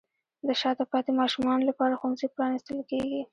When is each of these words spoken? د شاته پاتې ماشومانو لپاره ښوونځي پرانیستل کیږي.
د 0.45 0.47
شاته 0.61 0.83
پاتې 0.91 1.11
ماشومانو 1.19 1.67
لپاره 1.69 1.97
ښوونځي 1.99 2.27
پرانیستل 2.35 2.77
کیږي. 2.89 3.21